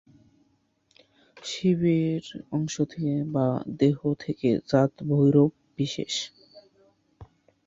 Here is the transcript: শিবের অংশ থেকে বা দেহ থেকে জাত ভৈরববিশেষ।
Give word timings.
শিবের 1.43 2.23
অংশ 2.51 2.75
থেকে 2.91 3.13
বা 3.33 3.47
দেহ 3.79 3.97
থেকে 4.19 4.49
জাত 4.69 4.93
ভৈরববিশেষ। 5.09 6.13